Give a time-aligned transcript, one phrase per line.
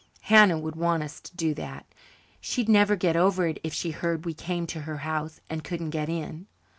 [0.21, 1.85] "Hannah would want us to do that.
[2.39, 5.91] She'd never get over it, if she heard we came to her house and couldn't
[5.91, 6.47] get in."